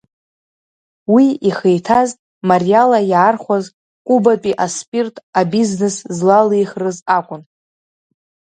Уи 1.13 1.25
ихы 1.49 1.69
иҭаз 1.77 2.09
мариала 2.47 2.99
иаархәаз 3.11 3.65
Кубатәи 4.07 4.59
аспирт 4.65 5.15
абизнес 5.39 5.95
злалихрыз 6.17 6.97
акәын. 7.17 7.41